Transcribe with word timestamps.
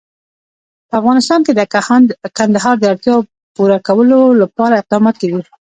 په 0.89 0.93
افغانستان 1.01 1.39
کې 1.45 1.53
د 1.55 1.61
کندهار 2.37 2.75
د 2.79 2.85
اړتیاوو 2.91 3.27
پوره 3.55 3.77
کولو 3.87 4.19
لپاره 4.41 4.79
اقدامات 4.81 5.15
کېږي. 5.21 5.41